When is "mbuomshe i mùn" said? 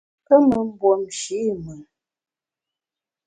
0.67-1.81